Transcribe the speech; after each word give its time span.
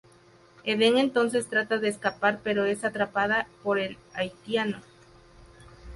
Eden 0.63 0.97
entonces 0.97 1.45
trata 1.47 1.77
de 1.77 1.87
escapar 1.87 2.39
pero 2.43 2.65
es 2.65 2.83
atrapada 2.83 3.45
por 3.61 3.77
el 3.77 3.99
haitiano. 4.15 4.81